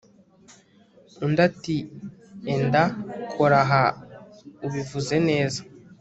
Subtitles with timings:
[1.23, 1.77] Undi ati
[2.53, 2.83] Enda
[3.33, 3.83] kora aha
[4.65, 5.59] ubivuze neza